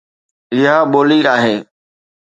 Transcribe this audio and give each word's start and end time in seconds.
اها 0.53 0.75
ٻولي 0.91 1.19
آهي 1.33 1.55